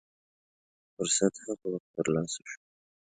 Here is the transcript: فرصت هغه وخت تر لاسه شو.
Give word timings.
فرصت 0.95 1.33
هغه 1.45 1.65
وخت 1.73 1.89
تر 1.95 2.05
لاسه 2.13 2.41
شو. 2.49 2.59